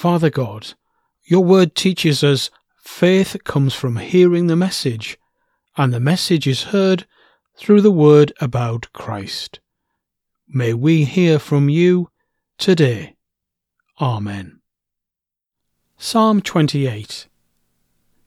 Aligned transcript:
Father 0.00 0.30
God, 0.30 0.72
your 1.24 1.44
word 1.44 1.74
teaches 1.74 2.24
us 2.24 2.50
faith 2.78 3.36
comes 3.44 3.74
from 3.74 3.96
hearing 3.96 4.46
the 4.46 4.56
message, 4.56 5.18
and 5.76 5.92
the 5.92 6.00
message 6.00 6.46
is 6.46 6.72
heard 6.72 7.06
through 7.54 7.82
the 7.82 7.90
word 7.90 8.32
about 8.40 8.90
Christ. 8.94 9.60
May 10.48 10.72
we 10.72 11.04
hear 11.04 11.38
from 11.38 11.68
you 11.68 12.08
today. 12.56 13.14
Amen. 14.00 14.62
Psalm 15.98 16.40
28 16.40 17.28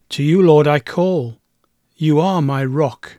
To 0.10 0.22
you, 0.22 0.44
Lord, 0.44 0.68
I 0.68 0.78
call. 0.78 1.40
You 1.96 2.20
are 2.20 2.44
my 2.44 2.64
rock. 2.64 3.18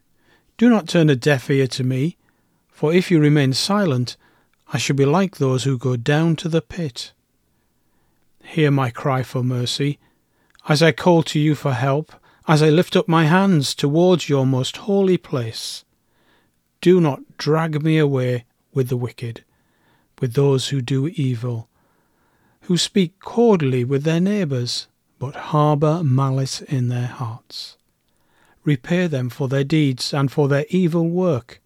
Do 0.59 0.71
not 0.71 0.87
turn 0.87 1.11
a 1.11 1.17
deaf 1.17 1.51
ear 1.51 1.67
to 1.67 1.83
me, 1.83 2.19
for 2.69 2.95
if 2.95 3.11
you 3.11 3.19
remain 3.19 3.53
silent, 3.53 4.17
I 4.73 4.79
shall 4.79 4.95
be 4.95 5.05
like 5.05 5.39
those 5.39 5.65
who 5.65 5.77
go 5.77 5.97
down 5.97 6.37
to 6.37 6.49
the 6.49 6.63
pit. 6.63 7.14
Hear 8.45 8.71
my 8.71 8.91
cry 8.91 9.23
for 9.25 9.43
mercy, 9.43 9.99
as 10.69 10.83
I 10.83 10.93
call 10.93 11.23
to 11.25 11.41
you 11.41 11.55
for 11.55 11.73
help, 11.73 12.13
as 12.47 12.63
I 12.63 12.69
lift 12.69 12.95
up 12.95 13.09
my 13.09 13.25
hands 13.25 13.75
towards 13.75 14.29
your 14.29 14.47
most 14.47 14.77
holy 14.77 15.17
place. 15.17 15.85
Do 16.81 17.01
not 17.01 17.37
drag 17.37 17.83
me 17.83 17.99
away 17.99 18.45
with 18.73 18.91
the 18.91 18.97
wicked, 18.97 19.45
with 20.21 20.35
those 20.35 20.69
who 20.69 20.83
do 20.83 21.09
evil, 21.09 21.69
who 22.63 22.77
speak 22.77 23.19
cordially 23.19 23.83
with 23.83 24.05
their 24.05 24.21
neighbours, 24.21 24.87
but 25.19 25.51
harbour 25.51 26.05
malice 26.05 26.61
in 26.61 26.89
their 26.89 27.09
hearts. 27.09 27.77
Repay 28.63 29.09
them 29.09 29.31
for 29.31 29.49
their 29.49 29.65
deeds 29.65 30.15
and 30.15 30.31
for 30.31 30.49
their 30.49 30.67
evil 30.69 31.09
work. 31.09 31.61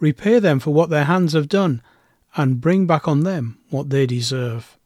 Repay 0.00 0.40
them 0.40 0.58
for 0.58 0.74
what 0.74 0.90
their 0.90 1.04
hands 1.04 1.34
have 1.34 1.48
done, 1.48 1.82
and 2.34 2.60
bring 2.60 2.86
back 2.86 3.06
on 3.06 3.20
them 3.20 3.58
what 3.70 3.90
they 3.90 4.06
deserve 4.06 4.76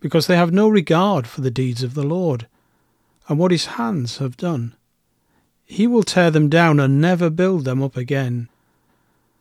because 0.00 0.26
they 0.26 0.36
have 0.36 0.52
no 0.52 0.68
regard 0.68 1.26
for 1.26 1.42
the 1.42 1.50
deeds 1.50 1.82
of 1.82 1.94
the 1.94 2.02
Lord, 2.02 2.46
and 3.28 3.38
what 3.38 3.52
his 3.52 3.66
hands 3.66 4.18
have 4.18 4.36
done. 4.36 4.74
He 5.64 5.86
will 5.86 6.02
tear 6.02 6.30
them 6.30 6.48
down 6.48 6.80
and 6.80 7.00
never 7.00 7.30
build 7.30 7.64
them 7.64 7.82
up 7.82 7.96
again. 7.96 8.48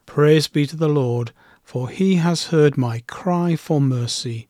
Praise 0.05 0.47
be 0.47 0.67
to 0.67 0.75
the 0.75 0.89
Lord, 0.89 1.31
for 1.63 1.89
he 1.89 2.15
has 2.15 2.47
heard 2.47 2.77
my 2.77 3.03
cry 3.07 3.55
for 3.55 3.81
mercy. 3.81 4.47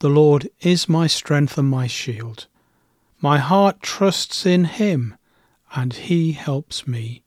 The 0.00 0.08
Lord 0.08 0.48
is 0.60 0.88
my 0.88 1.06
strength 1.06 1.56
and 1.58 1.68
my 1.68 1.86
shield. 1.86 2.46
My 3.20 3.38
heart 3.38 3.80
trusts 3.80 4.44
in 4.44 4.64
him, 4.64 5.16
and 5.74 5.92
he 5.92 6.32
helps 6.32 6.86
me. 6.86 7.22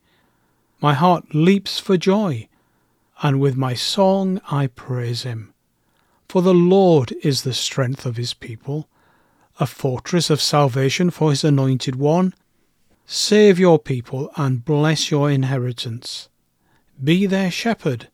My 0.81 0.93
heart 0.93 1.33
leaps 1.33 1.79
for 1.79 1.97
joy, 1.97 2.47
and 3.21 3.39
with 3.39 3.55
my 3.55 3.73
song 3.73 4.39
I 4.51 4.67
praise 4.67 5.23
him. 5.23 5.53
For 6.29 6.41
the 6.41 6.53
Lord 6.53 7.13
is 7.23 7.43
the 7.43 7.53
strength 7.53 8.05
of 8.05 8.17
his 8.17 8.33
people, 8.33 8.89
a 9.59 9.65
fortress 9.65 10.29
of 10.29 10.41
salvation 10.41 11.09
for 11.09 11.29
his 11.29 11.43
anointed 11.43 11.95
one. 11.95 12.33
Save 13.05 13.57
your 13.57 13.79
people 13.79 14.29
and 14.35 14.65
bless 14.65 15.09
your 15.09 15.31
inheritance. 15.31 16.27
Be 17.01 17.25
their 17.25 17.49
shepherd 17.49 18.09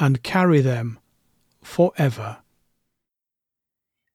and 0.00 0.22
carry 0.22 0.60
them 0.60 0.98
for 1.62 1.92
ever. 1.96 2.38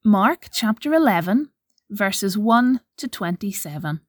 Mark 0.03 0.47
chapter 0.51 0.94
11, 0.94 1.50
verses 1.90 2.38
1 2.38 2.81
to 2.97 3.07
27. 3.07 4.01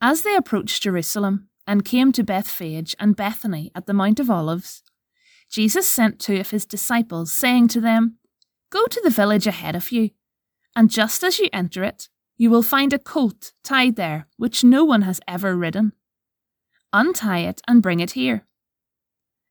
As 0.00 0.22
they 0.22 0.36
approached 0.36 0.84
Jerusalem 0.84 1.48
and 1.66 1.84
came 1.84 2.12
to 2.12 2.22
Bethphage 2.22 2.94
and 3.00 3.16
Bethany 3.16 3.72
at 3.74 3.86
the 3.86 3.94
Mount 3.94 4.20
of 4.20 4.30
Olives, 4.30 4.84
Jesus 5.50 5.88
sent 5.88 6.18
two 6.18 6.36
of 6.36 6.50
his 6.50 6.66
disciples, 6.66 7.32
saying 7.32 7.68
to 7.68 7.80
them, 7.80 8.18
Go 8.70 8.86
to 8.86 9.00
the 9.02 9.10
village 9.10 9.46
ahead 9.46 9.74
of 9.74 9.90
you, 9.90 10.10
and 10.76 10.90
just 10.90 11.24
as 11.24 11.38
you 11.38 11.48
enter 11.52 11.82
it, 11.82 12.08
you 12.36 12.50
will 12.50 12.62
find 12.62 12.92
a 12.92 12.98
colt 12.98 13.52
tied 13.64 13.96
there 13.96 14.28
which 14.36 14.62
no 14.62 14.84
one 14.84 15.02
has 15.02 15.20
ever 15.26 15.56
ridden. 15.56 15.92
Untie 16.92 17.40
it 17.40 17.60
and 17.66 17.82
bring 17.82 18.00
it 18.00 18.12
here. 18.12 18.46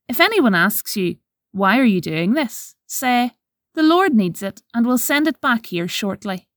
If 0.07 0.19
anyone 0.19 0.55
asks 0.55 0.95
you, 0.95 1.17
Why 1.51 1.79
are 1.79 1.83
you 1.83 1.99
doing 1.99 2.33
this? 2.33 2.75
say, 2.85 3.31
The 3.73 3.83
Lord 3.83 4.13
needs 4.13 4.41
it 4.41 4.61
and 4.73 4.85
will 4.85 4.97
send 4.97 5.27
it 5.27 5.41
back 5.41 5.65
here 5.67 5.87
shortly. 5.87 6.47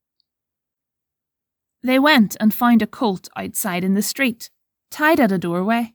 They 1.83 1.99
went 1.99 2.37
and 2.39 2.53
found 2.55 2.83
a 2.83 2.87
colt 2.87 3.29
outside 3.37 3.85
in 3.85 3.95
the 3.95 4.03
street, 4.03 4.51
tied 4.91 5.19
at 5.19 5.33
a 5.33 5.39
doorway. 5.39 5.95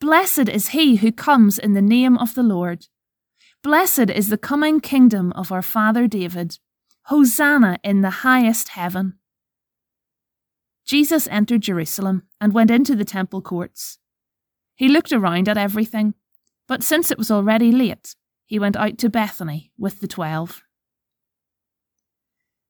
Blessed 0.00 0.48
is 0.48 0.68
he 0.68 0.96
who 0.96 1.10
comes 1.10 1.58
in 1.58 1.72
the 1.72 1.82
name 1.82 2.16
of 2.16 2.34
the 2.34 2.42
Lord. 2.42 2.86
Blessed 3.64 4.10
is 4.10 4.28
the 4.28 4.38
coming 4.38 4.78
kingdom 4.80 5.32
of 5.32 5.50
our 5.50 5.62
father 5.62 6.06
David. 6.06 6.58
Hosanna 7.06 7.78
in 7.82 8.02
the 8.02 8.10
highest 8.10 8.68
heaven. 8.68 9.14
Jesus 10.84 11.26
entered 11.28 11.62
Jerusalem 11.62 12.22
and 12.40 12.52
went 12.52 12.70
into 12.70 12.94
the 12.94 13.04
temple 13.04 13.42
courts. 13.42 13.98
He 14.76 14.88
looked 14.88 15.12
around 15.12 15.48
at 15.48 15.58
everything, 15.58 16.14
but 16.68 16.84
since 16.84 17.10
it 17.10 17.18
was 17.18 17.30
already 17.30 17.72
late, 17.72 18.14
he 18.46 18.58
went 18.58 18.76
out 18.76 18.98
to 18.98 19.10
Bethany 19.10 19.72
with 19.76 20.00
the 20.00 20.06
twelve. 20.06 20.62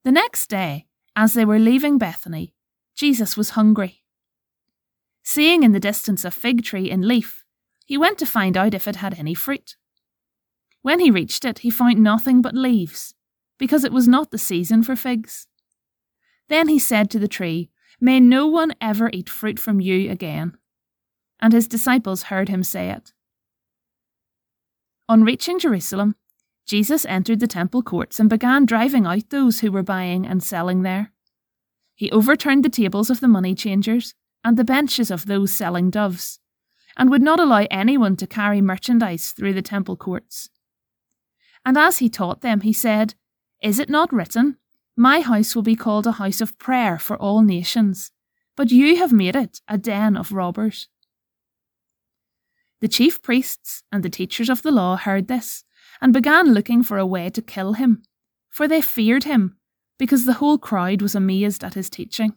The 0.02 0.12
next 0.12 0.49
day, 0.49 0.87
as 1.14 1.35
they 1.35 1.44
were 1.44 1.58
leaving 1.58 1.99
Bethany, 1.99 2.55
Jesus 2.97 3.37
was 3.37 3.50
hungry. 3.50 4.02
Seeing 5.30 5.62
in 5.62 5.72
the 5.72 5.78
distance 5.78 6.25
a 6.25 6.30
fig 6.30 6.64
tree 6.64 6.90
in 6.90 7.06
leaf, 7.06 7.44
he 7.84 7.98
went 7.98 8.16
to 8.16 8.25
find 8.25 8.56
out 8.56 8.72
if 8.72 8.88
it 8.88 8.96
had 8.96 9.19
any 9.19 9.34
fruit. 9.34 9.76
When 10.80 11.00
he 11.00 11.10
reached 11.10 11.44
it, 11.44 11.58
he 11.58 11.69
found 11.69 12.02
nothing 12.02 12.40
but 12.40 12.54
leaves, 12.54 13.14
because 13.58 13.84
it 13.84 13.92
was 13.92 14.08
not 14.08 14.30
the 14.30 14.38
season 14.38 14.82
for 14.82 14.96
figs. 14.96 15.46
Then 16.48 16.69
he 16.69 16.78
said 16.78 17.10
to 17.10 17.19
the 17.19 17.28
tree, 17.28 17.69
May 18.00 18.20
no 18.20 18.46
one 18.46 18.72
ever 18.80 19.10
eat 19.12 19.28
fruit 19.28 19.58
from 19.58 19.82
you 19.82 20.10
again. 20.10 20.56
And 21.38 21.52
his 21.52 21.69
disciples 21.69 22.22
heard 22.32 22.48
him 22.48 22.62
say 22.62 22.88
it. 22.88 23.12
On 25.10 25.25
reaching 25.25 25.58
Jerusalem, 25.58 26.16
Jesus 26.64 27.04
entered 27.04 27.40
the 27.40 27.46
temple 27.46 27.82
courts 27.82 28.19
and 28.19 28.30
began 28.30 28.64
driving 28.64 29.04
out 29.04 29.28
those 29.28 29.60
who 29.60 29.72
were 29.72 29.82
buying 29.82 30.25
and 30.25 30.42
selling 30.42 30.84
there. 30.84 31.12
He 31.94 32.10
overturned 32.12 32.64
the 32.64 32.70
tables 32.70 33.10
of 33.10 33.20
the 33.20 33.28
money 33.28 33.54
changers 33.54 34.14
and 34.49 34.56
the 34.56 34.65
benches 34.65 35.11
of 35.11 35.27
those 35.27 35.53
selling 35.53 35.91
doves, 35.91 36.41
and 36.97 37.11
would 37.11 37.21
not 37.21 37.39
allow 37.39 37.67
anyone 37.71 38.17
to 38.17 38.27
carry 38.27 38.62
merchandise 38.62 39.33
through 39.33 39.53
the 39.53 39.61
temple 39.61 39.95
courts. 39.95 40.49
And 41.67 41.77
as 41.77 41.99
he 41.99 42.09
taught 42.09 42.41
them, 42.41 42.62
he 42.62 42.73
said, 42.73 43.15
Is 43.62 43.79
it 43.79 43.91
not 43.91 44.11
written, 44.11 44.56
My 44.97 45.21
house 45.21 45.55
will 45.55 45.62
be 45.62 45.77
called 45.77 46.06
a 46.06 46.12
house 46.12 46.41
of 46.41 46.59
prayer 46.59 46.99
for 46.99 47.15
all 47.19 47.43
nations, 47.43 48.11
but 48.56 48.71
you 48.71 48.97
have 48.97 49.12
made 49.12 49.37
it 49.37 49.61
a 49.69 49.77
den 49.77 50.17
of 50.17 50.33
robbers? 50.33 50.89
The 52.81 52.89
chief 52.89 53.21
priests 53.21 53.83
and 53.93 54.03
the 54.03 54.09
teachers 54.09 54.49
of 54.49 54.62
the 54.62 54.73
law 54.73 54.97
heard 54.97 55.29
this, 55.29 55.62
and 56.00 56.11
began 56.11 56.55
looking 56.55 56.83
for 56.83 56.97
a 56.97 57.05
way 57.05 57.29
to 57.29 57.43
kill 57.43 57.75
him, 57.75 58.03
for 58.49 58.67
they 58.67 58.81
feared 58.81 59.25
him, 59.25 59.59
because 59.99 60.25
the 60.25 60.41
whole 60.41 60.56
crowd 60.56 61.03
was 61.03 61.15
amazed 61.15 61.62
at 61.62 61.75
his 61.75 61.91
teaching. 61.91 62.35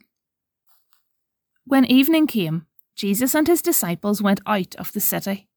When 1.65 1.85
evening 1.85 2.27
came, 2.27 2.65
Jesus 2.95 3.35
and 3.35 3.47
his 3.47 3.61
disciples 3.61 4.21
went 4.21 4.41
out 4.45 4.75
of 4.75 4.91
the 4.91 4.99
city. 4.99 5.47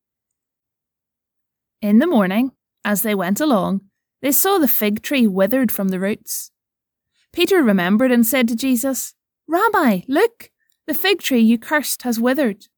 In 1.80 1.98
the 1.98 2.06
morning, 2.06 2.52
as 2.84 3.02
they 3.02 3.14
went 3.14 3.40
along, 3.40 3.82
they 4.22 4.32
saw 4.32 4.58
the 4.58 4.68
fig 4.68 5.02
tree 5.02 5.26
withered 5.26 5.70
from 5.70 5.88
the 5.88 6.00
roots. 6.00 6.50
Peter 7.32 7.62
remembered 7.62 8.12
and 8.12 8.26
said 8.26 8.48
to 8.48 8.56
Jesus, 8.56 9.14
Rabbi, 9.48 10.00
look, 10.08 10.50
the 10.86 10.94
fig 10.94 11.20
tree 11.20 11.40
you 11.40 11.58
cursed 11.58 12.02
has 12.02 12.20
withered. 12.20 12.68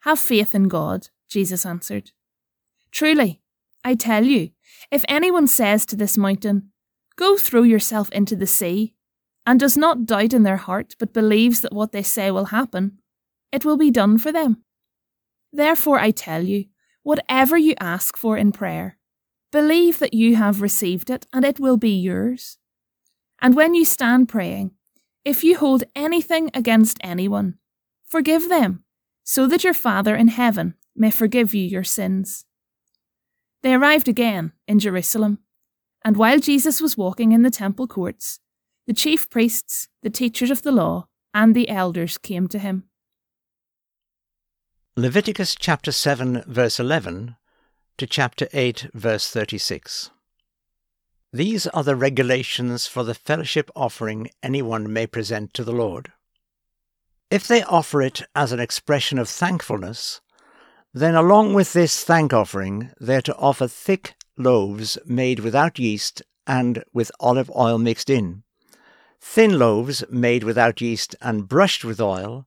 Have 0.00 0.18
faith 0.18 0.54
in 0.54 0.68
God, 0.68 1.08
Jesus 1.28 1.64
answered. 1.64 2.12
Truly, 2.90 3.40
I 3.84 3.94
tell 3.94 4.24
you, 4.24 4.50
if 4.90 5.04
anyone 5.08 5.46
says 5.46 5.86
to 5.86 5.96
this 5.96 6.16
mountain, 6.16 6.70
Go 7.16 7.36
throw 7.36 7.62
yourself 7.62 8.10
into 8.10 8.36
the 8.36 8.46
sea, 8.46 8.94
and 9.46 9.60
does 9.60 9.76
not 9.76 10.04
doubt 10.06 10.34
in 10.34 10.42
their 10.42 10.56
heart, 10.56 10.96
but 10.98 11.12
believes 11.12 11.60
that 11.60 11.72
what 11.72 11.92
they 11.92 12.02
say 12.02 12.30
will 12.30 12.46
happen, 12.46 12.98
it 13.52 13.64
will 13.64 13.76
be 13.76 13.90
done 13.90 14.18
for 14.18 14.32
them. 14.32 14.64
Therefore, 15.52 16.00
I 16.00 16.10
tell 16.10 16.42
you, 16.42 16.64
whatever 17.04 17.56
you 17.56 17.74
ask 17.78 18.16
for 18.16 18.36
in 18.36 18.50
prayer, 18.50 18.98
believe 19.52 20.00
that 20.00 20.12
you 20.12 20.34
have 20.36 20.60
received 20.60 21.08
it, 21.08 21.26
and 21.32 21.44
it 21.44 21.60
will 21.60 21.76
be 21.76 21.96
yours. 21.96 22.58
And 23.40 23.54
when 23.54 23.74
you 23.74 23.84
stand 23.84 24.28
praying, 24.28 24.72
if 25.24 25.44
you 25.44 25.56
hold 25.56 25.84
anything 25.94 26.50
against 26.52 26.98
anyone, 27.00 27.58
forgive 28.04 28.48
them, 28.48 28.84
so 29.22 29.46
that 29.46 29.62
your 29.62 29.74
Father 29.74 30.16
in 30.16 30.28
heaven 30.28 30.74
may 30.94 31.10
forgive 31.10 31.54
you 31.54 31.62
your 31.62 31.84
sins. 31.84 32.44
They 33.62 33.74
arrived 33.74 34.08
again 34.08 34.52
in 34.66 34.78
Jerusalem, 34.78 35.38
and 36.04 36.16
while 36.16 36.38
Jesus 36.38 36.80
was 36.80 36.96
walking 36.96 37.32
in 37.32 37.42
the 37.42 37.50
temple 37.50 37.86
courts, 37.86 38.40
the 38.86 38.94
chief 38.94 39.28
priests, 39.28 39.88
the 40.02 40.10
teachers 40.10 40.50
of 40.50 40.62
the 40.62 40.72
law, 40.72 41.08
and 41.34 41.54
the 41.54 41.68
elders 41.68 42.18
came 42.18 42.46
to 42.48 42.58
him. 42.58 42.84
Leviticus 44.96 45.54
chapter 45.58 45.92
7, 45.92 46.44
verse 46.46 46.80
11 46.80 47.36
to 47.98 48.06
chapter 48.06 48.48
8, 48.52 48.90
verse 48.94 49.28
36. 49.30 50.10
These 51.32 51.66
are 51.66 51.82
the 51.82 51.96
regulations 51.96 52.86
for 52.86 53.02
the 53.02 53.14
fellowship 53.14 53.70
offering 53.74 54.30
anyone 54.42 54.92
may 54.92 55.06
present 55.06 55.52
to 55.54 55.64
the 55.64 55.72
Lord. 55.72 56.12
If 57.30 57.46
they 57.48 57.62
offer 57.64 58.00
it 58.00 58.22
as 58.34 58.52
an 58.52 58.60
expression 58.60 59.18
of 59.18 59.28
thankfulness, 59.28 60.20
then 60.94 61.14
along 61.14 61.52
with 61.52 61.72
this 61.72 62.04
thank 62.04 62.32
offering, 62.32 62.92
they 63.00 63.16
are 63.16 63.22
to 63.22 63.36
offer 63.36 63.66
thick 63.68 64.14
loaves 64.38 64.96
made 65.04 65.40
without 65.40 65.78
yeast 65.78 66.22
and 66.46 66.84
with 66.94 67.10
olive 67.20 67.50
oil 67.54 67.76
mixed 67.76 68.08
in, 68.08 68.44
thin 69.28 69.58
loaves 69.58 70.02
made 70.08 70.44
without 70.44 70.80
yeast 70.80 71.14
and 71.20 71.48
brushed 71.48 71.84
with 71.84 72.00
oil, 72.00 72.46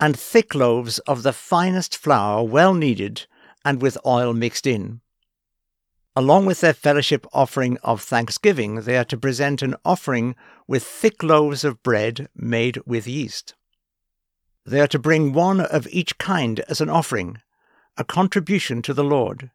and 0.00 0.18
thick 0.18 0.54
loaves 0.54 0.98
of 1.00 1.22
the 1.22 1.32
finest 1.32 1.94
flour 1.94 2.42
well 2.42 2.72
kneaded 2.72 3.26
and 3.64 3.82
with 3.82 3.98
oil 4.06 4.32
mixed 4.32 4.66
in. 4.66 5.00
Along 6.14 6.46
with 6.46 6.62
their 6.62 6.72
fellowship 6.72 7.26
offering 7.34 7.76
of 7.82 8.00
thanksgiving, 8.00 8.76
they 8.82 8.96
are 8.96 9.04
to 9.04 9.18
present 9.18 9.60
an 9.60 9.74
offering 9.84 10.34
with 10.66 10.82
thick 10.82 11.22
loaves 11.22 11.64
of 11.64 11.82
bread 11.82 12.28
made 12.34 12.80
with 12.86 13.06
yeast. 13.06 13.54
They 14.64 14.80
are 14.80 14.88
to 14.88 14.98
bring 14.98 15.34
one 15.34 15.60
of 15.60 15.86
each 15.88 16.16
kind 16.16 16.60
as 16.60 16.80
an 16.80 16.88
offering, 16.88 17.42
a 17.98 18.04
contribution 18.04 18.80
to 18.82 18.94
the 18.94 19.04
Lord. 19.04 19.50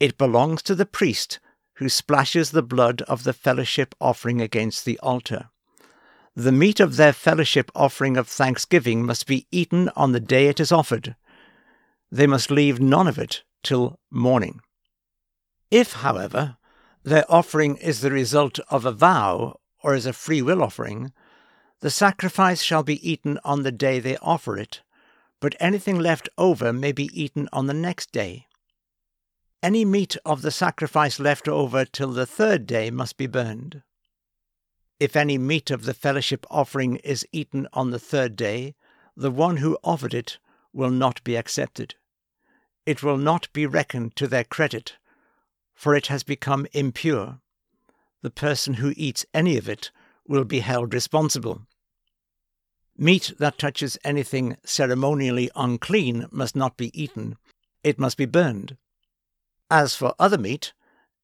It 0.00 0.18
belongs 0.18 0.62
to 0.62 0.74
the 0.74 0.86
priest 0.86 1.38
who 1.74 1.88
splashes 1.88 2.50
the 2.50 2.62
blood 2.62 3.02
of 3.02 3.22
the 3.22 3.32
fellowship 3.32 3.94
offering 4.00 4.40
against 4.40 4.84
the 4.84 4.98
altar. 5.00 5.50
The 6.36 6.50
meat 6.50 6.80
of 6.80 6.96
their 6.96 7.12
fellowship 7.12 7.70
offering 7.76 8.16
of 8.16 8.26
thanksgiving 8.26 9.06
must 9.06 9.26
be 9.28 9.46
eaten 9.52 9.88
on 9.94 10.10
the 10.10 10.18
day 10.18 10.48
it 10.48 10.58
is 10.58 10.72
offered. 10.72 11.14
They 12.10 12.26
must 12.26 12.50
leave 12.50 12.80
none 12.80 13.06
of 13.06 13.18
it 13.18 13.44
till 13.62 14.00
morning. 14.10 14.60
If, 15.70 15.92
however, 15.92 16.56
their 17.04 17.24
offering 17.28 17.76
is 17.76 18.00
the 18.00 18.10
result 18.10 18.58
of 18.68 18.84
a 18.84 18.90
vow 18.90 19.60
or 19.82 19.94
is 19.94 20.06
a 20.06 20.12
free 20.12 20.42
will 20.42 20.60
offering, 20.60 21.12
the 21.80 21.90
sacrifice 21.90 22.62
shall 22.62 22.82
be 22.82 23.08
eaten 23.08 23.38
on 23.44 23.62
the 23.62 23.72
day 23.72 24.00
they 24.00 24.16
offer 24.16 24.58
it, 24.58 24.82
but 25.40 25.54
anything 25.60 26.00
left 26.00 26.28
over 26.36 26.72
may 26.72 26.90
be 26.90 27.10
eaten 27.12 27.48
on 27.52 27.66
the 27.66 27.74
next 27.74 28.10
day. 28.10 28.46
Any 29.62 29.84
meat 29.84 30.16
of 30.24 30.42
the 30.42 30.50
sacrifice 30.50 31.20
left 31.20 31.46
over 31.46 31.84
till 31.84 32.10
the 32.10 32.26
third 32.26 32.66
day 32.66 32.90
must 32.90 33.16
be 33.16 33.26
burned. 33.28 33.82
If 35.00 35.16
any 35.16 35.38
meat 35.38 35.70
of 35.70 35.84
the 35.84 35.94
fellowship 35.94 36.46
offering 36.50 36.96
is 36.96 37.26
eaten 37.32 37.66
on 37.72 37.90
the 37.90 37.98
third 37.98 38.36
day, 38.36 38.74
the 39.16 39.30
one 39.30 39.58
who 39.58 39.78
offered 39.82 40.14
it 40.14 40.38
will 40.72 40.90
not 40.90 41.22
be 41.24 41.36
accepted. 41.36 41.96
It 42.86 43.02
will 43.02 43.16
not 43.16 43.52
be 43.52 43.66
reckoned 43.66 44.14
to 44.16 44.26
their 44.26 44.44
credit, 44.44 44.96
for 45.74 45.94
it 45.94 46.06
has 46.08 46.22
become 46.22 46.66
impure. 46.72 47.40
The 48.22 48.30
person 48.30 48.74
who 48.74 48.94
eats 48.96 49.26
any 49.34 49.56
of 49.56 49.68
it 49.68 49.90
will 50.26 50.44
be 50.44 50.60
held 50.60 50.94
responsible. 50.94 51.62
Meat 52.96 53.32
that 53.38 53.58
touches 53.58 53.98
anything 54.04 54.56
ceremonially 54.64 55.50
unclean 55.56 56.26
must 56.30 56.54
not 56.54 56.76
be 56.76 56.90
eaten, 57.00 57.36
it 57.82 57.98
must 57.98 58.16
be 58.16 58.26
burned. 58.26 58.76
As 59.70 59.96
for 59.96 60.14
other 60.18 60.38
meat, 60.38 60.72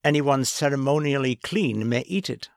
anyone 0.02 0.44
ceremonially 0.44 1.36
clean 1.36 1.88
may 1.88 2.00
eat 2.02 2.28
it. 2.28 2.48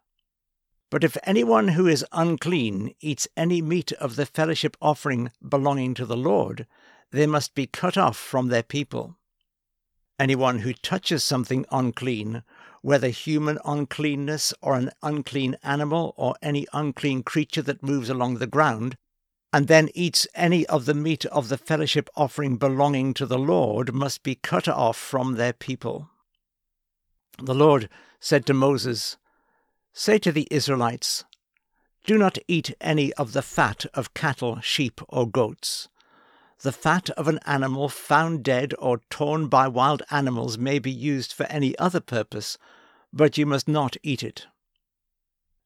But 0.94 1.04
if 1.04 1.18
anyone 1.24 1.70
who 1.70 1.88
is 1.88 2.06
unclean 2.12 2.94
eats 3.02 3.28
any 3.36 3.64
meat 3.64 3.92
of 3.94 4.16
the 4.16 4.28
fellowship 4.28 4.78
offering 4.80 5.32
belonging 5.42 5.96
to 5.96 6.06
the 6.06 6.16
Lord, 6.16 6.68
they 7.10 7.26
must 7.26 7.56
be 7.56 7.66
cut 7.66 7.98
off 7.98 8.16
from 8.16 8.50
their 8.50 8.62
people. 8.62 9.18
Anyone 10.20 10.60
who 10.60 10.72
touches 10.72 11.24
something 11.24 11.66
unclean, 11.72 12.44
whether 12.84 13.08
human 13.08 13.58
uncleanness 13.66 14.54
or 14.62 14.76
an 14.76 14.92
unclean 15.02 15.58
animal 15.64 16.14
or 16.16 16.36
any 16.44 16.68
unclean 16.74 17.24
creature 17.24 17.64
that 17.64 17.82
moves 17.82 18.12
along 18.12 18.38
the 18.38 18.46
ground, 18.46 18.96
and 19.52 19.68
then 19.68 19.90
eats 19.96 20.28
any 20.36 20.64
of 20.68 20.86
the 20.86 20.94
meat 20.94 21.26
of 21.26 21.50
the 21.50 21.58
fellowship 21.58 22.08
offering 22.16 22.58
belonging 22.58 23.16
to 23.16 23.26
the 23.26 23.40
Lord, 23.40 23.96
must 23.96 24.22
be 24.22 24.36
cut 24.36 24.68
off 24.68 24.98
from 24.98 25.38
their 25.38 25.54
people. 25.54 26.12
The 27.42 27.56
Lord 27.56 27.90
said 28.20 28.46
to 28.46 28.54
Moses, 28.54 29.18
Say 29.96 30.18
to 30.20 30.32
the 30.32 30.48
Israelites, 30.50 31.24
Do 32.06 32.18
not 32.18 32.40
eat 32.48 32.76
any 32.82 33.14
of 33.14 33.34
the 33.34 33.44
fat 33.44 33.86
of 33.94 34.16
cattle, 34.16 34.60
sheep, 34.60 35.00
or 35.08 35.30
goats. 35.30 35.88
The 36.62 36.72
fat 36.72 37.12
of 37.12 37.28
an 37.28 37.40
animal 37.46 37.90
found 37.90 38.44
dead 38.44 38.74
or 38.80 39.02
torn 39.12 39.50
by 39.50 39.68
wild 39.68 40.02
animals 40.10 40.58
may 40.58 40.80
be 40.80 40.92
used 40.92 41.32
for 41.32 41.44
any 41.44 41.78
other 41.78 42.00
purpose, 42.00 42.58
but 43.14 43.38
you 43.38 43.46
must 43.46 43.68
not 43.68 43.96
eat 44.02 44.24
it. 44.24 44.48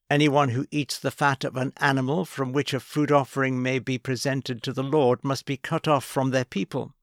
Anyone 0.09 0.49
who 0.49 0.67
eats 0.71 0.99
the 0.99 1.11
fat 1.11 1.45
of 1.45 1.55
an 1.55 1.71
animal 1.77 2.25
from 2.25 2.51
which 2.51 2.73
a 2.73 2.81
food 2.81 3.13
offering 3.13 3.61
may 3.61 3.79
be 3.79 3.97
presented 3.97 4.61
to 4.63 4.73
the 4.73 4.83
Lord 4.83 5.23
must 5.23 5.45
be 5.45 5.55
cut 5.55 5.87
off 5.87 6.03
from 6.03 6.31
their 6.31 6.45
people. 6.45 6.93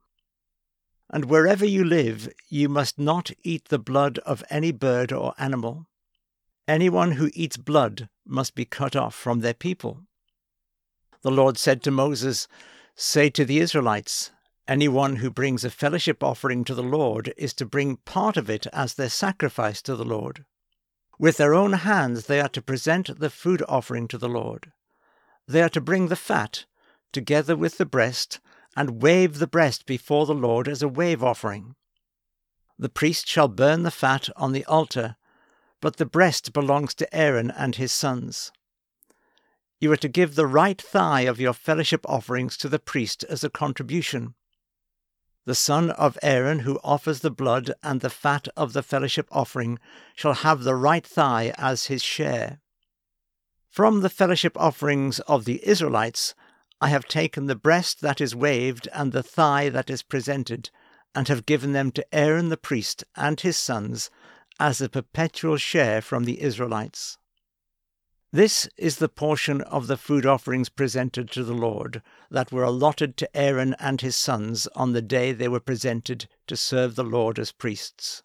And 1.09 1.25
wherever 1.25 1.65
you 1.65 1.85
live, 1.85 2.29
you 2.51 2.69
must 2.69 2.99
not 2.99 3.31
eat 3.43 3.69
the 3.69 3.79
blood 3.79 4.19
of 4.21 4.45
any 4.51 4.73
bird 4.73 5.11
or 5.11 5.33
animal. 5.39 5.87
Anyone 6.67 7.13
who 7.13 7.31
eats 7.35 7.59
blood 7.59 8.09
must 8.27 8.55
be 8.55 8.65
cut 8.65 8.97
off 8.97 9.15
from 9.15 9.41
their 9.41 9.55
people. 9.55 10.01
The 11.21 11.31
Lord 11.31 11.59
said 11.59 11.83
to 11.83 11.91
Moses, 11.91 12.49
Say 12.95 13.29
to 13.31 13.45
the 13.45 13.59
Israelites, 13.59 14.31
Anyone 14.67 15.17
who 15.17 15.31
brings 15.31 15.63
a 15.63 15.71
fellowship 15.71 16.23
offering 16.23 16.65
to 16.65 16.75
the 16.75 16.83
Lord 16.83 17.35
is 17.37 17.53
to 17.55 17.67
bring 17.67 17.99
part 17.99 18.39
of 18.39 18.49
it 18.49 18.67
as 18.73 18.95
their 18.95 19.11
sacrifice 19.11 19.83
to 19.83 19.95
the 19.95 20.07
Lord. 20.07 20.47
With 21.19 21.37
their 21.37 21.55
own 21.55 21.75
hands 21.75 22.27
they 22.27 22.41
are 22.41 22.49
to 22.49 22.63
present 22.63 23.19
the 23.21 23.29
food 23.29 23.63
offering 23.69 24.09
to 24.09 24.17
the 24.17 24.29
Lord. 24.29 24.73
They 25.47 25.61
are 25.61 25.69
to 25.69 25.83
bring 25.83 26.09
the 26.09 26.17
fat, 26.17 26.65
together 27.13 27.57
with 27.57 27.77
the 27.77 27.85
breast, 27.85 28.41
and 28.75 29.03
wave 29.03 29.39
the 29.39 29.47
breast 29.47 29.85
before 29.85 30.25
the 30.25 30.35
Lord 30.35 30.67
as 30.67 30.83
a 30.83 30.89
wave 30.89 31.23
offering. 31.23 31.75
The 32.79 32.89
priest 32.89 33.29
shall 33.29 33.49
burn 33.49 33.83
the 33.83 33.91
fat 33.91 34.31
on 34.35 34.53
the 34.53 34.65
altar 34.65 35.17
but 35.85 35.99
the 35.99 36.07
breast 36.07 36.55
belongs 36.55 36.95
to 36.95 37.15
Aaron 37.15 37.51
and 37.51 37.77
his 37.77 37.93
sons. 37.93 38.51
You 39.79 39.93
are 39.93 39.99
to 39.99 40.09
give 40.09 40.35
the 40.35 40.47
right 40.47 40.81
thigh 40.81 41.27
of 41.29 41.39
your 41.39 41.53
fellowship 41.53 42.07
offerings 42.09 42.57
to 42.57 42.71
the 42.71 42.79
priest 42.79 43.23
as 43.25 43.45
a 43.45 43.51
contribution. 43.51 44.35
the 45.45 45.55
son 45.55 45.91
of 45.91 46.17
Aaron 46.23 46.61
who 46.61 46.81
offers 46.83 47.21
the 47.21 47.31
blood 47.31 47.75
and 47.83 48.01
the 48.01 48.09
fat 48.09 48.49
of 48.57 48.73
the 48.73 48.83
fellowship 48.83 49.29
offering 49.31 49.79
shall 50.17 50.33
have 50.33 50.65
the 50.65 50.75
right 50.75 51.07
thigh 51.07 51.53
as 51.59 51.89
his 51.89 52.03
share. 52.03 52.63
From 53.69 54.01
the 54.01 54.09
fellowship 54.09 54.57
offerings 54.57 55.21
of 55.29 55.45
the 55.45 55.69
Israelites, 55.69 56.35
I 56.81 56.89
have 56.89 57.05
taken 57.05 57.45
the 57.45 57.55
breast 57.55 58.01
that 58.01 58.23
is 58.23 58.35
waved 58.35 58.89
and 58.95 59.13
the 59.13 59.23
thigh 59.23 59.69
that 59.69 59.91
is 59.91 60.01
presented, 60.01 60.71
and 61.15 61.29
have 61.29 61.45
given 61.45 61.75
them 61.75 61.93
to 61.93 62.07
Aaron 62.11 62.49
the 62.49 62.57
priest 62.57 63.05
and 63.17 63.39
his 63.39 63.59
sons 63.59 64.09
as 64.59 64.81
a 64.81 64.89
perpetual 64.89 65.57
share 65.57 66.01
from 66.01 66.25
the 66.25 66.41
Israelites. 66.41 67.19
This 68.33 68.69
is 68.77 68.97
the 68.97 69.09
portion 69.09 69.61
of 69.61 69.87
the 69.87 69.97
food 69.97 70.27
offerings 70.27 70.69
presented 70.69 71.31
to 71.31 71.45
the 71.45 71.55
Lord 71.55 72.03
that 72.31 72.51
were 72.51 72.65
allotted 72.65 73.17
to 73.19 73.37
Aaron 73.37 73.77
and 73.79 74.01
his 74.01 74.17
sons 74.17 74.67
on 74.75 74.93
the 74.93 75.03
day 75.03 75.31
they 75.31 75.47
were 75.47 75.61
presented 75.61 76.27
to 76.49 76.57
serve 76.57 76.97
the 76.97 77.05
Lord 77.05 77.39
as 77.39 77.53
priests. 77.53 78.23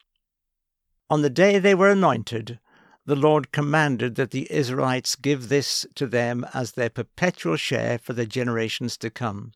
On 1.12 1.22
the 1.22 1.30
day 1.30 1.60
they 1.60 1.76
were 1.76 1.92
anointed, 1.92 2.60
the 3.06 3.16
Lord 3.16 3.52
commanded 3.52 4.16
that 4.16 4.32
the 4.32 4.52
Israelites 4.52 5.16
give 5.16 5.50
this 5.50 5.86
to 5.96 6.08
them 6.08 6.46
as 6.54 6.72
their 6.72 6.90
perpetual 6.90 7.56
share 7.56 7.98
for 7.98 8.14
the 8.14 8.26
generations 8.26 8.98
to 8.98 9.10
come. 9.10 9.52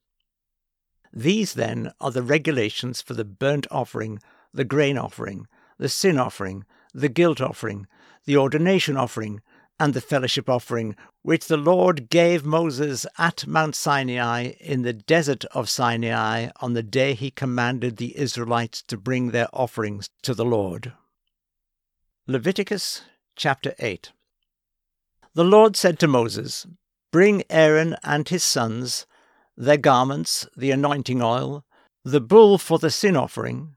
These, 1.11 1.53
then, 1.53 1.91
are 2.01 2.11
the 2.11 2.23
regulations 2.23 3.01
for 3.01 3.13
the 3.13 3.25
burnt 3.25 3.67
offering, 3.69 4.19
the 4.53 4.65
grain 4.65 4.97
offering, 4.97 5.47
the 5.77 5.89
sin 5.89 6.17
offering, 6.17 6.65
the 6.93 7.09
guilt 7.09 7.41
offering, 7.41 7.87
the 8.25 8.37
ordination 8.37 8.97
offering, 8.97 9.41
and 9.79 9.93
the 9.93 10.01
fellowship 10.01 10.49
offering, 10.49 10.95
which 11.23 11.47
the 11.47 11.57
Lord 11.57 12.09
gave 12.09 12.45
Moses 12.45 13.05
at 13.17 13.47
Mount 13.47 13.75
Sinai 13.75 14.53
in 14.59 14.83
the 14.83 14.93
desert 14.93 15.45
of 15.45 15.69
Sinai 15.69 16.49
on 16.61 16.73
the 16.73 16.83
day 16.83 17.13
he 17.15 17.31
commanded 17.31 17.97
the 17.97 18.17
Israelites 18.17 18.81
to 18.83 18.97
bring 18.97 19.31
their 19.31 19.47
offerings 19.51 20.09
to 20.21 20.33
the 20.33 20.45
Lord. 20.45 20.93
Leviticus 22.27 23.01
chapter 23.35 23.73
8 23.79 24.11
The 25.33 25.43
Lord 25.43 25.75
said 25.75 25.99
to 25.99 26.07
Moses, 26.07 26.67
Bring 27.11 27.43
Aaron 27.49 27.95
and 28.03 28.29
his 28.29 28.43
sons, 28.43 29.05
their 29.57 29.77
garments, 29.77 30.47
the 30.55 30.71
anointing 30.71 31.21
oil, 31.21 31.65
the 32.03 32.21
bull 32.21 32.57
for 32.57 32.79
the 32.79 32.91
sin 32.91 33.15
offering, 33.15 33.75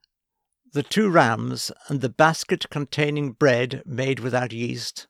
the 0.76 0.82
two 0.82 1.08
rams, 1.08 1.72
and 1.88 2.02
the 2.02 2.08
basket 2.10 2.68
containing 2.68 3.32
bread 3.32 3.82
made 3.86 4.20
without 4.20 4.52
yeast, 4.52 5.06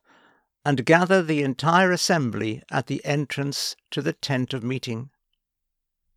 and 0.65 0.87
gather 0.87 1.25
the 1.25 1.43
entire 1.43 1.91
assembly 1.91 2.63
at 2.71 2.87
the 2.87 3.05
entrance 3.05 3.75
to 3.91 4.01
the 4.01 4.13
tent 4.13 4.55
of 4.55 4.63
meeting. 4.63 5.11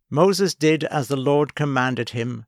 Moses 0.08 0.54
did 0.54 0.84
as 0.84 1.08
the 1.08 1.16
Lord 1.16 1.56
commanded 1.56 2.10
him, 2.10 2.46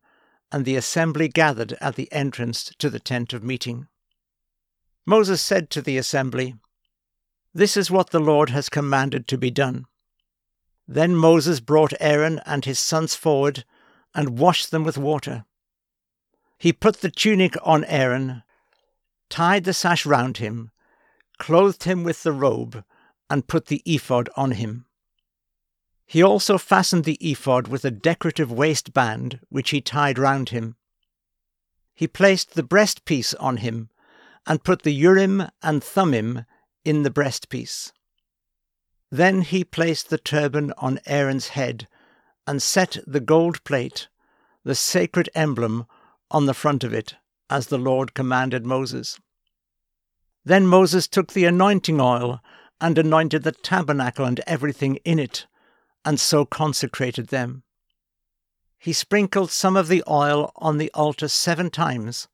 and 0.53 0.65
the 0.65 0.77
assembly 0.77 1.27
gathered 1.27 1.73
at 1.81 1.97
the 1.97 2.11
entrance 2.13 2.71
to 2.79 2.89
the 2.89 3.01
tent 3.01 3.33
of 3.33 3.43
meeting. 3.43 3.89
Moses 5.05 5.43
said 5.43 5.71
to 5.71 5.83
the 5.83 5.99
assembly, 5.99 6.55
This 7.53 7.77
is 7.77 7.91
what 7.91 8.11
the 8.11 8.21
Lord 8.21 8.51
has 8.51 8.69
commanded 8.69 9.27
to 9.27 9.37
be 9.37 9.51
done. 9.51 9.87
Then 10.87 11.17
Moses 11.17 11.59
brought 11.59 11.95
Aaron 11.99 12.41
and 12.47 12.65
his 12.65 12.79
sons 12.79 13.17
forward 13.17 13.65
and 14.15 14.39
washed 14.39 14.71
them 14.71 14.85
with 14.85 14.97
water. 14.97 15.47
He 16.63 16.73
put 16.73 17.01
the 17.01 17.11
tunic 17.11 17.57
on 17.65 17.85
Aaron, 17.87 18.45
tied 19.29 19.65
the 19.65 19.75
sash 19.75 20.07
round 20.07 20.37
him, 20.37 20.71
clothed 21.37 21.83
him 21.83 22.05
with 22.05 22.23
the 22.23 22.31
robe, 22.31 22.85
and 23.29 23.49
put 23.49 23.67
the 23.67 23.83
ephod 23.85 24.31
on 24.37 24.53
him. 24.53 24.87
He 26.07 26.23
also 26.23 26.59
fastened 26.59 27.03
the 27.03 27.19
ephod 27.21 27.67
with 27.67 27.85
a 27.85 27.91
decorative 27.91 28.53
waistband 28.53 29.41
which 29.49 29.71
he 29.71 29.81
tied 29.81 30.21
round 30.21 30.51
him. 30.51 30.77
He 31.97 32.07
placed 32.07 32.55
the 32.55 32.63
breastpiece 32.63 33.35
on 33.41 33.57
him, 33.57 33.91
and 34.47 34.63
put 34.63 34.83
the 34.83 34.95
Urim 34.95 35.49
and 35.65 35.83
Thummim 35.83 36.45
in 36.85 37.03
the 37.03 37.11
breastpiece. 37.11 37.91
Then 39.11 39.41
he 39.43 39.65
placed 39.65 40.11
the 40.11 40.17
turban 40.17 40.73
on 40.79 41.01
Aaron's 41.07 41.49
head, 41.49 41.89
and 42.47 42.63
set 42.63 42.99
the 43.05 43.19
gold 43.19 43.65
plate, 43.65 44.07
the 44.63 44.77
sacred 44.77 45.29
emblem, 45.35 45.89
on 46.33 46.47
the 46.47 46.55
front 46.55 46.83
of 46.83 46.93
it, 46.93 47.15
as 47.49 47.69
the 47.69 47.79
Lord 47.79 48.15
commanded 48.15 48.67
Moses. 48.67 49.21
Then 50.45 50.67
Moses 50.67 51.07
took 51.07 51.33
the 51.33 51.45
anointing 51.45 52.01
oil 52.01 52.41
and 52.81 52.99
anointed 52.99 53.45
the 53.45 53.53
tabernacle 53.53 54.25
and 54.25 54.41
everything 54.47 54.97
in 55.05 55.21
it, 55.21 55.47
and 56.05 56.19
so 56.19 56.45
consecrated 56.45 57.29
them. 57.29 57.63
He 58.79 58.93
sprinkled 58.93 59.53
some 59.53 59.77
of 59.77 59.87
the 59.87 60.03
oil 60.09 60.51
on 60.57 60.79
the 60.79 60.91
altar 60.93 61.29
seven 61.29 61.71
times, 61.71 62.27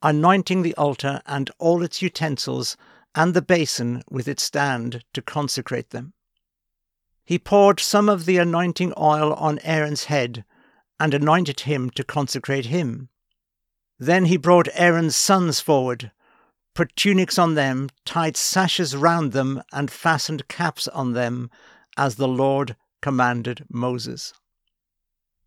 anointing 0.00 0.62
the 0.62 0.74
altar 0.76 1.20
and 1.26 1.50
all 1.58 1.82
its 1.82 2.00
utensils 2.00 2.78
and 3.14 3.34
the 3.34 3.42
basin 3.42 4.02
with 4.08 4.26
its 4.26 4.42
stand 4.42 5.04
to 5.12 5.20
consecrate 5.20 5.90
them. 5.90 6.14
He 7.24 7.38
poured 7.38 7.80
some 7.80 8.08
of 8.08 8.24
the 8.24 8.38
anointing 8.38 8.94
oil 8.96 9.34
on 9.34 9.58
Aaron's 9.58 10.04
head 10.04 10.44
and 10.98 11.12
anointed 11.12 11.60
him 11.60 11.90
to 11.90 12.04
consecrate 12.04 12.66
him. 12.66 13.10
Then 14.00 14.24
he 14.24 14.36
brought 14.36 14.68
Aaron's 14.74 15.14
sons 15.14 15.60
forward 15.60 16.10
put 16.74 16.94
tunics 16.96 17.38
on 17.38 17.54
them, 17.56 17.90
tied 18.06 18.36
sashes 18.36 18.96
round 18.96 19.32
them, 19.32 19.62
and 19.72 19.90
fastened 19.90 20.48
caps 20.48 20.88
on 20.88 21.12
them, 21.12 21.50
as 21.96 22.14
the 22.14 22.28
Lord 22.28 22.76
commanded 23.02 23.66
Moses. 23.68 24.32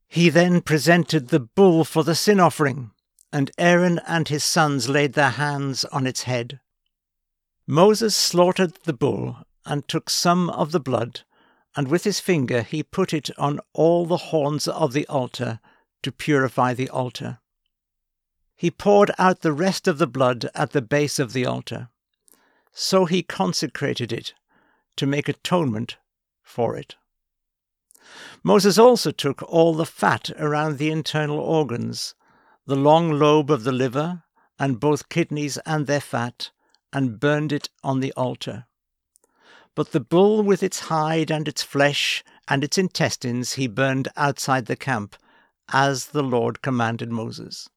He 0.07 0.29
then 0.29 0.61
presented 0.61 1.29
the 1.29 1.39
bull 1.39 1.85
for 1.85 2.03
the 2.03 2.13
sin 2.13 2.39
offering, 2.39 2.91
and 3.31 3.49
Aaron 3.57 3.99
and 4.05 4.27
his 4.27 4.43
sons 4.43 4.89
laid 4.89 5.13
their 5.13 5.31
hands 5.31 5.85
on 5.85 6.05
its 6.05 6.23
head. 6.23 6.59
Moses 7.65 8.15
slaughtered 8.15 8.77
the 8.83 8.93
bull, 8.93 9.37
and 9.65 9.87
took 9.87 10.09
some 10.09 10.49
of 10.51 10.71
the 10.71 10.79
blood, 10.79 11.21
and 11.75 11.87
with 11.87 12.03
his 12.03 12.19
finger 12.19 12.61
he 12.61 12.83
put 12.83 13.13
it 13.13 13.29
on 13.39 13.59
all 13.73 14.05
the 14.05 14.17
horns 14.17 14.67
of 14.67 14.93
the 14.93 15.07
altar 15.07 15.59
to 16.03 16.11
purify 16.11 16.73
the 16.73 16.89
altar. 16.89 17.39
He 18.55 18.71
poured 18.71 19.11
out 19.17 19.41
the 19.41 19.53
rest 19.53 19.87
of 19.87 19.97
the 19.97 20.07
blood 20.07 20.49
at 20.53 20.71
the 20.71 20.81
base 20.81 21.19
of 21.19 21.33
the 21.33 21.45
altar. 21.45 21.89
So 22.71 23.05
he 23.05 23.23
consecrated 23.23 24.11
it 24.11 24.33
to 24.95 25.05
make 25.05 25.27
atonement 25.27 25.97
for 26.41 26.75
it. 26.75 26.95
Moses 28.43 28.77
also 28.77 29.11
took 29.11 29.41
all 29.43 29.73
the 29.73 29.85
fat 29.85 30.29
around 30.37 30.77
the 30.77 30.91
internal 30.91 31.39
organs, 31.39 32.15
the 32.65 32.75
long 32.75 33.11
lobe 33.11 33.49
of 33.49 33.63
the 33.63 33.71
liver, 33.71 34.23
and 34.59 34.79
both 34.79 35.09
kidneys 35.09 35.57
and 35.65 35.87
their 35.87 36.01
fat, 36.01 36.51
and 36.91 37.19
burned 37.19 37.51
it 37.51 37.69
on 37.83 37.99
the 37.99 38.13
altar. 38.13 38.65
But 39.75 39.91
the 39.91 39.99
bull 39.99 40.43
with 40.43 40.61
its 40.61 40.81
hide 40.81 41.31
and 41.31 41.47
its 41.47 41.63
flesh 41.63 42.23
and 42.47 42.63
its 42.63 42.77
intestines 42.77 43.53
he 43.53 43.67
burned 43.67 44.07
outside 44.15 44.67
the 44.67 44.75
camp, 44.75 45.15
as 45.69 46.07
the 46.07 46.21
Lord 46.23 46.61
commanded 46.61 47.09
Moses. 47.09 47.67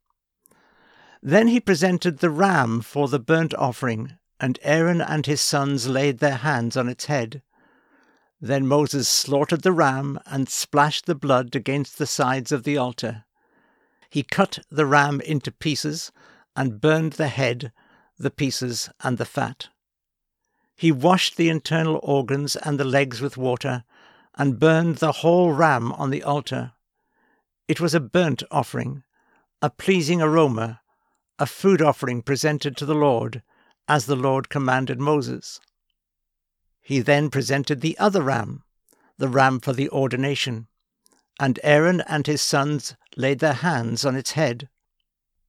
Then 1.22 1.48
he 1.48 1.60
presented 1.60 2.18
the 2.18 2.30
ram 2.30 2.80
for 2.80 3.08
the 3.08 3.18
burnt 3.18 3.54
offering, 3.54 4.18
and 4.38 4.58
Aaron 4.62 5.00
and 5.00 5.26
his 5.26 5.40
sons 5.40 5.88
laid 5.88 6.18
their 6.18 6.36
hands 6.36 6.76
on 6.76 6.88
its 6.88 7.06
head. 7.06 7.42
Then 8.40 8.66
Moses 8.66 9.08
slaughtered 9.08 9.62
the 9.62 9.72
ram 9.72 10.20
and 10.26 10.48
splashed 10.48 11.06
the 11.06 11.14
blood 11.14 11.56
against 11.56 11.98
the 11.98 12.06
sides 12.06 12.52
of 12.52 12.64
the 12.64 12.76
altar. 12.76 13.24
He 14.10 14.22
cut 14.22 14.58
the 14.70 14.86
ram 14.86 15.20
into 15.22 15.50
pieces 15.50 16.12
and 16.54 16.80
burned 16.80 17.14
the 17.14 17.28
head, 17.28 17.72
the 18.18 18.30
pieces, 18.30 18.90
and 19.00 19.18
the 19.18 19.24
fat. 19.24 19.68
He 20.76 20.92
washed 20.92 21.36
the 21.36 21.48
internal 21.48 21.98
organs 22.02 22.56
and 22.56 22.78
the 22.78 22.84
legs 22.84 23.20
with 23.22 23.38
water, 23.38 23.84
and 24.34 24.60
burned 24.60 24.96
the 24.96 25.12
whole 25.12 25.52
ram 25.52 25.92
on 25.92 26.10
the 26.10 26.22
altar. 26.22 26.72
It 27.68 27.80
was 27.80 27.94
a 27.94 28.00
burnt 28.00 28.42
offering, 28.50 29.02
a 29.62 29.70
pleasing 29.70 30.20
aroma 30.20 30.80
a 31.38 31.46
food 31.46 31.82
offering 31.82 32.22
presented 32.22 32.76
to 32.76 32.86
the 32.86 32.94
Lord, 32.94 33.42
as 33.88 34.06
the 34.06 34.16
Lord 34.16 34.48
commanded 34.48 34.98
Moses. 34.98 35.60
He 36.80 37.00
then 37.00 37.30
presented 37.30 37.80
the 37.80 37.98
other 37.98 38.22
ram, 38.22 38.62
the 39.18 39.28
ram 39.28 39.60
for 39.60 39.72
the 39.72 39.90
ordination, 39.90 40.68
and 41.38 41.60
Aaron 41.62 42.00
and 42.02 42.26
his 42.26 42.40
sons 42.40 42.96
laid 43.16 43.40
their 43.40 43.54
hands 43.54 44.04
on 44.04 44.16
its 44.16 44.32
head. 44.32 44.68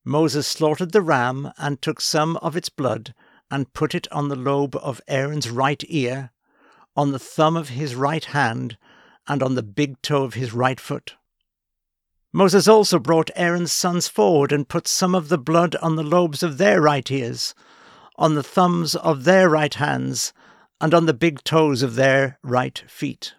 Moses 0.03 0.47
slaughtered 0.47 0.91
the 0.91 1.01
ram 1.01 1.51
and 1.57 1.81
took 1.81 2.01
some 2.01 2.37
of 2.37 2.55
its 2.55 2.69
blood 2.69 3.13
and 3.49 3.73
put 3.73 3.95
it 3.95 4.11
on 4.11 4.27
the 4.27 4.35
lobe 4.35 4.75
of 4.77 5.01
Aaron's 5.07 5.49
right 5.49 5.83
ear, 5.87 6.31
on 6.95 7.11
the 7.11 7.19
thumb 7.19 7.55
of 7.55 7.69
his 7.69 7.95
right 7.95 8.25
hand, 8.25 8.77
and 9.27 9.43
on 9.43 9.55
the 9.55 9.63
big 9.63 10.01
toe 10.01 10.23
of 10.23 10.33
his 10.33 10.53
right 10.53 10.79
foot. 10.79 11.15
Moses 12.37 12.67
also 12.67 12.99
brought 12.99 13.31
Aaron's 13.35 13.73
sons 13.73 14.07
forward 14.07 14.51
and 14.51 14.69
put 14.69 14.87
some 14.87 15.15
of 15.15 15.27
the 15.27 15.39
blood 15.39 15.75
on 15.77 15.95
the 15.95 16.03
lobes 16.03 16.43
of 16.43 16.59
their 16.59 16.79
right 16.79 17.09
ears, 17.09 17.55
on 18.15 18.35
the 18.35 18.43
thumbs 18.43 18.93
of 18.93 19.23
their 19.23 19.49
right 19.49 19.73
hands, 19.73 20.33
and 20.79 20.93
on 20.93 21.07
the 21.07 21.15
big 21.15 21.43
toes 21.43 21.81
of 21.81 21.95
their 21.95 22.37
right 22.43 22.83
feet. 22.87 23.33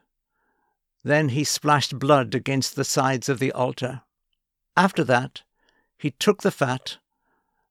Then 1.04 1.28
he 1.28 1.44
splashed 1.44 2.00
blood 2.00 2.34
against 2.34 2.74
the 2.74 2.82
sides 2.82 3.28
of 3.28 3.38
the 3.38 3.52
altar. 3.52 4.02
After 4.76 5.04
that, 5.04 5.42
he 5.96 6.10
took 6.10 6.42
the 6.42 6.50
fat, 6.50 6.98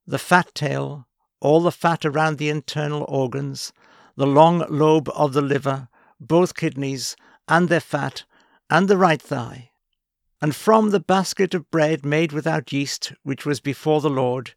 the 0.05 0.19
fat 0.19 0.55
tail, 0.55 1.07
all 1.41 1.59
the 1.59 1.73
fat 1.73 2.05
around 2.05 2.37
the 2.37 2.47
internal 2.47 3.03
organs, 3.09 3.73
the 4.15 4.25
long 4.25 4.65
lobe 4.69 5.09
of 5.13 5.33
the 5.33 5.41
liver, 5.41 5.89
both 6.21 6.55
kidneys, 6.55 7.17
and 7.49 7.67
their 7.67 7.81
fat, 7.81 8.23
and 8.69 8.87
the 8.87 8.97
right 8.97 9.21
thigh. 9.21 9.71
And 10.41 10.55
from 10.55 10.91
the 10.91 10.99
basket 10.99 11.53
of 11.53 11.71
bread 11.71 12.05
made 12.05 12.31
without 12.31 12.71
yeast, 12.71 13.13
which 13.23 13.45
was 13.45 13.59
before 13.59 14.01
the 14.01 14.09
Lord, 14.09 14.53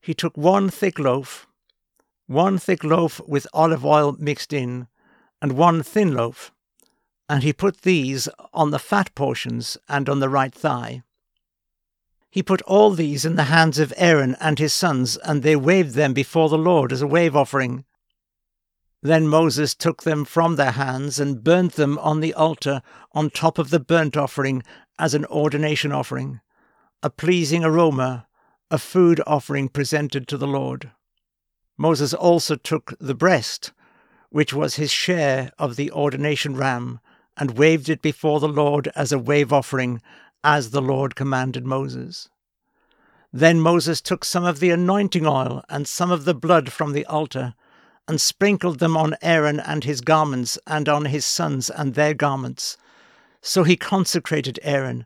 he 0.00 0.12
took 0.12 0.36
one 0.36 0.68
thick 0.68 0.98
loaf, 0.98 1.46
one 2.26 2.58
thick 2.58 2.84
loaf 2.84 3.20
with 3.26 3.46
olive 3.54 3.84
oil 3.84 4.16
mixed 4.18 4.52
in, 4.52 4.86
and 5.40 5.52
one 5.52 5.82
thin 5.82 6.14
loaf, 6.14 6.52
and 7.28 7.42
he 7.42 7.52
put 7.52 7.82
these 7.82 8.28
on 8.52 8.70
the 8.70 8.78
fat 8.78 9.14
portions 9.14 9.78
and 9.88 10.08
on 10.08 10.20
the 10.20 10.28
right 10.28 10.54
thigh. 10.54 11.02
He 12.30 12.42
put 12.42 12.62
all 12.62 12.90
these 12.90 13.24
in 13.24 13.36
the 13.36 13.44
hands 13.44 13.78
of 13.78 13.94
Aaron 13.96 14.36
and 14.40 14.58
his 14.58 14.72
sons, 14.72 15.16
and 15.18 15.42
they 15.42 15.56
waved 15.56 15.94
them 15.94 16.12
before 16.12 16.48
the 16.48 16.58
Lord 16.58 16.92
as 16.92 17.00
a 17.00 17.06
wave 17.06 17.36
offering. 17.36 17.84
Then 19.02 19.28
Moses 19.28 19.74
took 19.74 20.02
them 20.02 20.24
from 20.24 20.56
their 20.56 20.72
hands 20.72 21.20
and 21.20 21.44
burnt 21.44 21.74
them 21.74 21.98
on 21.98 22.20
the 22.20 22.34
altar 22.34 22.82
on 23.12 23.30
top 23.30 23.58
of 23.58 23.70
the 23.70 23.78
burnt 23.78 24.16
offering 24.16 24.62
as 24.98 25.14
an 25.14 25.24
ordination 25.26 25.92
offering, 25.92 26.40
a 27.02 27.10
pleasing 27.10 27.64
aroma, 27.64 28.26
a 28.70 28.78
food 28.78 29.20
offering 29.26 29.68
presented 29.68 30.26
to 30.28 30.36
the 30.36 30.46
Lord. 30.46 30.90
Moses 31.76 32.14
also 32.14 32.56
took 32.56 32.94
the 32.98 33.14
breast, 33.14 33.72
which 34.30 34.52
was 34.52 34.76
his 34.76 34.90
share 34.90 35.52
of 35.58 35.76
the 35.76 35.90
ordination 35.90 36.56
ram, 36.56 37.00
and 37.36 37.58
waved 37.58 37.88
it 37.88 38.00
before 38.00 38.40
the 38.40 38.48
Lord 38.48 38.88
as 38.94 39.12
a 39.12 39.18
wave 39.18 39.52
offering, 39.52 40.00
as 40.42 40.70
the 40.70 40.82
Lord 40.82 41.16
commanded 41.16 41.64
Moses. 41.64 42.28
Then 43.32 43.60
Moses 43.60 44.00
took 44.00 44.24
some 44.24 44.44
of 44.44 44.60
the 44.60 44.70
anointing 44.70 45.26
oil 45.26 45.64
and 45.68 45.88
some 45.88 46.12
of 46.12 46.24
the 46.24 46.34
blood 46.34 46.70
from 46.70 46.92
the 46.92 47.04
altar, 47.06 47.54
and 48.06 48.20
sprinkled 48.20 48.78
them 48.78 48.96
on 48.96 49.16
Aaron 49.22 49.58
and 49.58 49.82
his 49.82 50.00
garments, 50.00 50.58
and 50.66 50.88
on 50.88 51.06
his 51.06 51.24
sons 51.24 51.70
and 51.70 51.94
their 51.94 52.14
garments. 52.14 52.76
So 53.46 53.62
he 53.62 53.76
consecrated 53.76 54.58
Aaron 54.62 55.04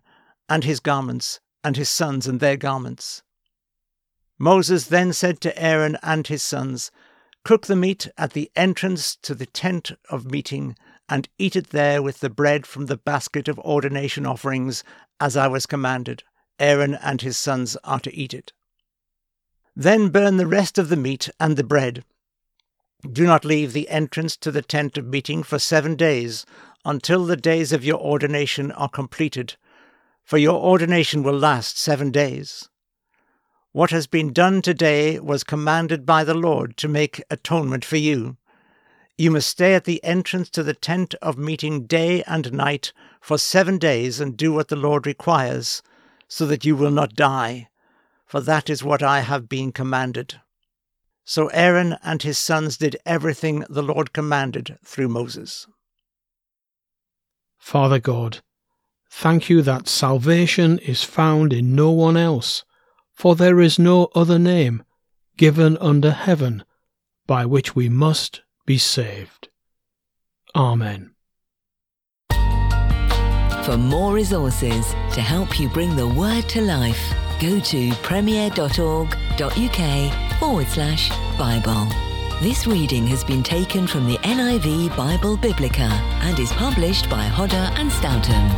and 0.48 0.62
his 0.62 0.78
garments, 0.78 1.40
and 1.64 1.76
his 1.76 1.88
sons 1.90 2.28
and 2.28 2.38
their 2.38 2.56
garments. 2.56 3.24
Moses 4.38 4.86
then 4.86 5.12
said 5.12 5.40
to 5.40 5.60
Aaron 5.60 5.98
and 6.04 6.24
his 6.24 6.40
sons, 6.40 6.92
Cook 7.44 7.66
the 7.66 7.74
meat 7.74 8.06
at 8.16 8.34
the 8.34 8.48
entrance 8.54 9.16
to 9.22 9.34
the 9.34 9.46
tent 9.46 9.90
of 10.08 10.30
meeting, 10.30 10.76
and 11.08 11.28
eat 11.36 11.56
it 11.56 11.70
there 11.70 12.00
with 12.00 12.20
the 12.20 12.30
bread 12.30 12.64
from 12.64 12.86
the 12.86 12.96
basket 12.96 13.48
of 13.48 13.58
ordination 13.58 14.24
offerings, 14.24 14.84
as 15.18 15.36
I 15.36 15.48
was 15.48 15.66
commanded. 15.66 16.22
Aaron 16.60 16.94
and 16.94 17.20
his 17.20 17.36
sons 17.36 17.76
are 17.82 18.00
to 18.00 18.14
eat 18.14 18.32
it. 18.32 18.52
Then 19.74 20.10
burn 20.10 20.36
the 20.36 20.46
rest 20.46 20.78
of 20.78 20.90
the 20.90 20.96
meat 20.96 21.28
and 21.40 21.56
the 21.56 21.64
bread. 21.64 22.04
Do 23.10 23.26
not 23.26 23.44
leave 23.44 23.72
the 23.72 23.88
entrance 23.88 24.36
to 24.36 24.52
the 24.52 24.62
tent 24.62 24.96
of 24.96 25.06
meeting 25.06 25.42
for 25.42 25.58
seven 25.58 25.96
days, 25.96 26.46
until 26.88 27.26
the 27.26 27.36
days 27.36 27.70
of 27.70 27.84
your 27.84 28.00
ordination 28.00 28.72
are 28.72 28.88
completed, 28.88 29.56
for 30.24 30.38
your 30.38 30.58
ordination 30.58 31.22
will 31.22 31.38
last 31.38 31.78
seven 31.78 32.10
days. 32.10 32.70
What 33.72 33.90
has 33.90 34.06
been 34.06 34.32
done 34.32 34.62
today 34.62 35.20
was 35.20 35.44
commanded 35.44 36.06
by 36.06 36.24
the 36.24 36.32
Lord 36.32 36.78
to 36.78 36.88
make 36.88 37.22
atonement 37.28 37.84
for 37.84 37.98
you. 37.98 38.38
You 39.18 39.30
must 39.30 39.50
stay 39.50 39.74
at 39.74 39.84
the 39.84 40.02
entrance 40.02 40.48
to 40.50 40.62
the 40.62 40.72
tent 40.72 41.14
of 41.20 41.36
meeting 41.36 41.84
day 41.84 42.22
and 42.22 42.54
night 42.54 42.94
for 43.20 43.36
seven 43.36 43.76
days 43.76 44.18
and 44.18 44.34
do 44.34 44.54
what 44.54 44.68
the 44.68 44.76
Lord 44.76 45.06
requires, 45.06 45.82
so 46.26 46.46
that 46.46 46.64
you 46.64 46.74
will 46.74 46.90
not 46.90 47.14
die, 47.14 47.68
for 48.24 48.40
that 48.40 48.70
is 48.70 48.82
what 48.82 49.02
I 49.02 49.20
have 49.20 49.46
been 49.46 49.72
commanded. 49.72 50.40
So 51.26 51.48
Aaron 51.48 51.98
and 52.02 52.22
his 52.22 52.38
sons 52.38 52.78
did 52.78 52.96
everything 53.04 53.66
the 53.68 53.82
Lord 53.82 54.14
commanded 54.14 54.78
through 54.82 55.08
Moses. 55.08 55.66
Father 57.58 57.98
God, 57.98 58.40
thank 59.10 59.50
you 59.50 59.62
that 59.62 59.88
salvation 59.88 60.78
is 60.78 61.04
found 61.04 61.52
in 61.52 61.74
no 61.74 61.90
one 61.90 62.16
else 62.16 62.64
for 63.18 63.34
there 63.34 63.60
is 63.60 63.78
no 63.80 64.08
other 64.14 64.38
name 64.38 64.84
given 65.36 65.76
under 65.78 66.12
heaven 66.12 66.62
by 67.26 67.44
which 67.44 67.74
we 67.74 67.88
must 67.88 68.42
be 68.64 68.78
saved. 68.78 69.48
Amen. 70.54 71.10
For 73.64 73.76
more 73.76 74.14
resources 74.14 74.86
to 75.12 75.20
help 75.20 75.58
you 75.58 75.68
bring 75.68 75.96
the 75.96 76.06
word 76.06 76.48
to 76.50 76.60
life, 76.62 77.12
go 77.40 77.58
to 77.58 77.90
premier.org.uk 78.02 78.68
forward 80.38 80.66
slash 80.68 81.10
Bible. 81.36 82.07
This 82.40 82.68
reading 82.68 83.04
has 83.08 83.24
been 83.24 83.42
taken 83.42 83.88
from 83.88 84.06
the 84.06 84.16
NIV 84.18 84.96
Bible 84.96 85.36
Biblica 85.36 85.90
and 86.22 86.38
is 86.38 86.52
published 86.52 87.10
by 87.10 87.24
Hodder 87.24 87.56
and 87.56 87.90
Stoughton. 87.90 88.48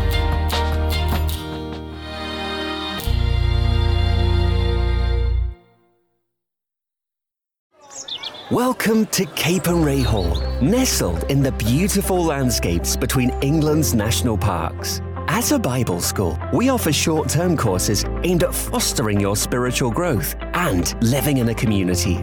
Welcome 8.50 9.06
to 9.06 9.24
Capernwray 9.24 10.04
Hall, 10.04 10.38
nestled 10.60 11.22
in 11.30 11.42
the 11.42 11.52
beautiful 11.52 12.22
landscapes 12.22 12.96
between 12.96 13.30
England's 13.40 13.94
national 13.94 14.36
parks. 14.36 15.00
As 15.26 15.52
a 15.52 15.58
Bible 15.58 16.02
school, 16.02 16.38
we 16.52 16.68
offer 16.68 16.92
short 16.92 17.30
term 17.30 17.56
courses 17.56 18.04
aimed 18.24 18.42
at 18.42 18.54
fostering 18.54 19.18
your 19.18 19.36
spiritual 19.36 19.90
growth 19.90 20.34
and 20.52 21.02
living 21.02 21.38
in 21.38 21.48
a 21.48 21.54
community. 21.54 22.22